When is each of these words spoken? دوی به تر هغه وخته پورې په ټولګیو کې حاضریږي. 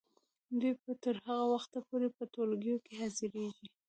دوی 0.59 0.73
به 0.83 0.91
تر 1.03 1.15
هغه 1.25 1.45
وخته 1.53 1.79
پورې 1.87 2.07
په 2.17 2.23
ټولګیو 2.33 2.77
کې 2.85 2.93
حاضریږي. 3.01 3.67